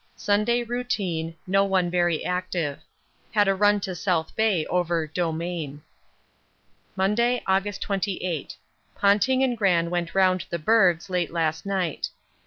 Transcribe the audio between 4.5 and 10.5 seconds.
over 'Domain.' Monday, August 28. Ponting and Gran went round